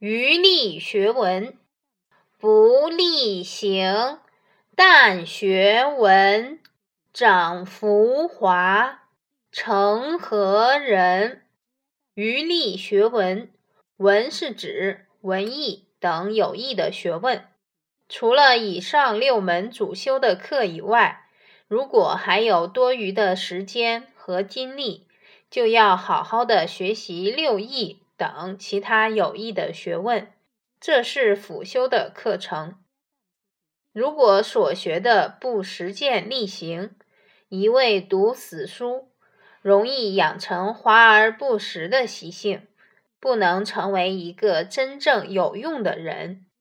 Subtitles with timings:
[0.00, 1.58] 余力学文，
[2.38, 4.18] 不力行，
[4.74, 6.58] 但学文，
[7.12, 9.02] 长浮华，
[9.52, 11.42] 成何人？
[12.14, 13.50] 余力学文，
[13.98, 17.44] 文是指文艺等有益的学问。
[18.08, 21.26] 除了以上六门主修的课以外，
[21.68, 25.06] 如果还有多余的时间和精力，
[25.50, 28.00] 就要好好的学习六艺。
[28.20, 30.30] 等其他有益的学问，
[30.78, 32.74] 这是辅修的课程。
[33.94, 36.90] 如果所学的不实践力行，
[37.48, 39.08] 一味读死书，
[39.62, 42.68] 容易养成华而不实的习性，
[43.18, 46.44] 不能成为一个真正有用的人。